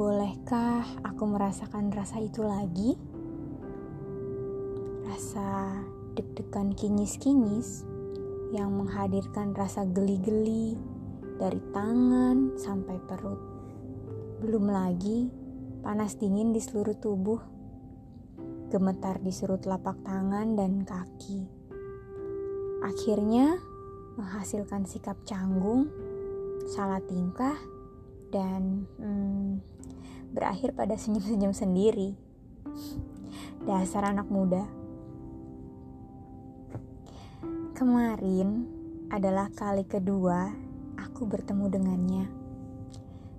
Bolehkah 0.00 0.80
aku 1.04 1.28
merasakan 1.28 1.92
rasa 1.92 2.24
itu 2.24 2.40
lagi? 2.40 2.96
Rasa 5.04 5.76
deg-degan 6.16 6.72
kinyis-kinyis 6.72 7.84
yang 8.56 8.80
menghadirkan 8.80 9.52
rasa 9.52 9.84
geli-geli 9.84 10.72
dari 11.36 11.60
tangan 11.76 12.56
sampai 12.56 12.96
perut. 13.04 13.44
Belum 14.40 14.72
lagi 14.72 15.28
panas 15.84 16.16
dingin 16.16 16.56
di 16.56 16.64
seluruh 16.64 16.96
tubuh, 16.96 17.40
gemetar 18.72 19.20
di 19.20 19.36
serut 19.36 19.68
lapak 19.68 20.00
tangan 20.00 20.56
dan 20.56 20.80
kaki. 20.80 21.44
Akhirnya 22.88 23.60
menghasilkan 24.16 24.88
sikap 24.88 25.20
canggung, 25.28 25.92
salah 26.72 27.04
tingkah, 27.04 27.60
dan 28.30 28.86
hmm, 28.96 29.58
berakhir 30.30 30.72
pada 30.72 30.94
senyum-senyum 30.94 31.54
sendiri. 31.54 32.14
Dasar 33.66 34.14
anak 34.14 34.30
muda. 34.30 34.64
Kemarin 37.74 38.66
adalah 39.10 39.50
kali 39.50 39.84
kedua 39.84 40.54
aku 40.96 41.26
bertemu 41.26 41.66
dengannya. 41.68 42.26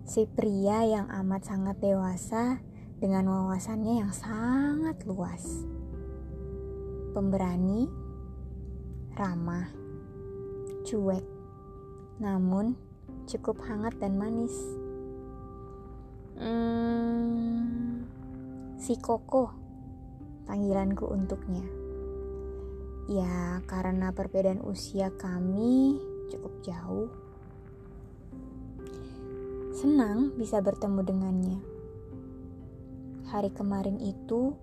Si 0.04 0.28
pria 0.28 0.84
yang 0.84 1.08
amat 1.24 1.48
sangat 1.48 1.80
dewasa 1.80 2.60
dengan 3.00 3.32
wawasannya 3.32 4.04
yang 4.04 4.14
sangat 4.14 5.02
luas. 5.08 5.66
Pemberani, 7.16 7.88
ramah, 9.16 9.72
cuek, 10.86 11.26
namun 12.22 12.76
cukup 13.30 13.62
hangat 13.66 13.98
dan 13.98 14.18
manis. 14.18 14.81
Hmm, 16.42 18.02
si 18.82 18.98
Koko, 18.98 19.54
panggilanku 20.50 21.06
untuknya. 21.06 21.62
Ya, 23.06 23.62
karena 23.70 24.10
perbedaan 24.10 24.58
usia 24.66 25.14
kami 25.22 26.02
cukup 26.34 26.54
jauh. 26.66 27.14
Senang 29.78 30.34
bisa 30.34 30.66
bertemu 30.66 31.06
dengannya. 31.06 31.60
Hari 33.30 33.54
kemarin 33.54 34.02
itu 34.02 34.58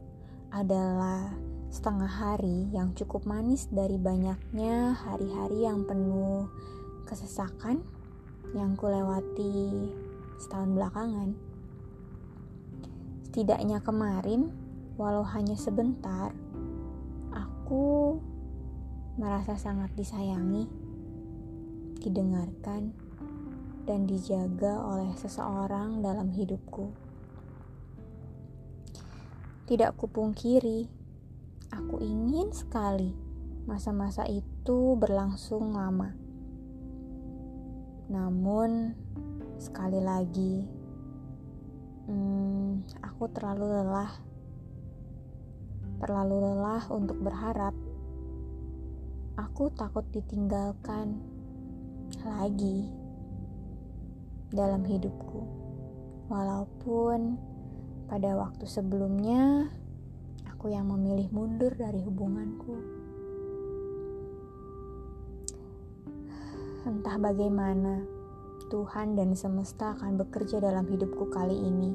adalah 0.51 1.31
setengah 1.71 2.11
hari 2.11 2.75
yang 2.75 2.91
cukup 2.99 3.23
manis 3.23 3.71
dari 3.71 4.03
banyaknya 4.03 4.99
hari-hari 4.99 5.62
yang 5.62 5.87
penuh 5.87 6.51
kesesakan 7.06 7.87
yang 8.51 8.75
kulewati 8.75 9.87
setahun 10.43 10.75
belakangan. 10.75 11.47
Setidaknya 13.39 13.78
kemarin, 13.78 14.50
walau 14.98 15.22
hanya 15.22 15.55
sebentar, 15.55 16.34
aku 17.31 18.19
merasa 19.14 19.55
sangat 19.55 19.94
disayangi, 19.94 20.67
didengarkan, 22.03 22.91
dan 23.86 24.11
dijaga 24.11 24.83
oleh 24.83 25.14
seseorang 25.14 26.03
dalam 26.03 26.34
hidupku. 26.34 26.91
Tidak 29.70 29.94
kupungkiri, 29.94 30.91
aku 31.70 32.03
ingin 32.03 32.50
sekali 32.50 33.14
masa-masa 33.70 34.27
itu 34.27 34.98
berlangsung 34.98 35.78
lama. 35.78 36.11
Namun, 38.10 38.99
sekali 39.62 40.03
lagi, 40.03 40.78
hmm, 42.08 42.88
aku 43.04 43.28
terlalu 43.36 43.69
lelah, 43.69 44.12
terlalu 46.00 46.36
lelah 46.48 46.82
untuk 46.88 47.20
berharap 47.20 47.76
aku 49.38 49.70
takut 49.76 50.02
ditinggalkan 50.10 51.20
lagi 52.24 52.88
dalam 54.50 54.82
hidupku. 54.82 55.44
Walaupun 56.28 57.36
pada 58.08 58.36
waktu 58.36 58.64
sebelumnya 58.64 59.69
aku 60.48 60.72
yang 60.72 60.88
memilih 60.88 61.28
mundur 61.30 61.72
dari 61.76 62.00
hubunganku. 62.02 62.76
Entah 66.88 67.16
bagaimana 67.20 68.18
Tuhan 68.69 69.17
dan 69.17 69.33
semesta 69.33 69.97
akan 69.97 70.21
bekerja 70.21 70.61
dalam 70.61 70.84
hidupku 70.84 71.33
kali 71.33 71.56
ini. 71.56 71.93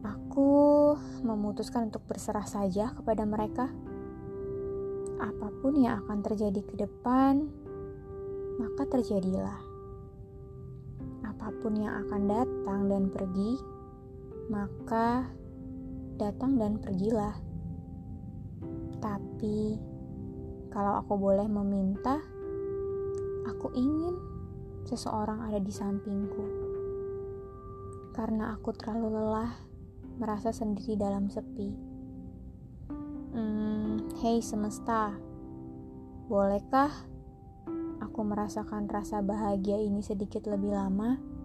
Aku 0.00 0.96
memutuskan 1.20 1.92
untuk 1.92 2.04
berserah 2.08 2.48
saja 2.48 2.92
kepada 2.96 3.28
mereka 3.28 3.68
apa 5.16 5.48
pun 5.60 5.80
yang 5.80 6.04
akan 6.04 6.20
terjadi 6.20 6.60
ke 6.60 6.74
depan, 6.76 7.48
maka 8.60 8.84
terjadilah. 8.88 9.60
Apa 11.24 11.52
pun 11.60 11.76
yang 11.76 12.04
akan 12.04 12.22
datang 12.28 12.80
dan 12.88 13.04
pergi, 13.08 13.56
maka 14.52 15.28
datang 16.20 16.60
dan 16.60 16.76
pergilah. 16.80 17.36
Tapi, 19.00 19.80
kalau 20.68 21.00
aku 21.00 21.14
boleh 21.16 21.48
meminta, 21.48 22.20
aku 23.48 23.72
ingin 23.72 24.35
seseorang 24.86 25.50
ada 25.50 25.58
di 25.58 25.72
sampingku. 25.74 26.46
Karena 28.14 28.54
aku 28.56 28.72
terlalu 28.72 29.18
lelah 29.18 29.52
merasa 30.16 30.54
sendiri 30.54 30.96
dalam 30.96 31.28
sepi. 31.28 31.68
Hmm, 33.36 34.08
hei 34.24 34.40
semesta, 34.40 35.12
bolehkah 36.30 36.88
aku 38.00 38.24
merasakan 38.24 38.88
rasa 38.88 39.20
bahagia 39.20 39.76
ini 39.76 40.00
sedikit 40.00 40.48
lebih 40.48 40.72
lama? 40.72 41.35